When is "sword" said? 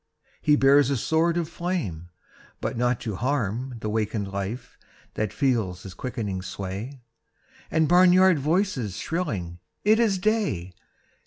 0.97-1.37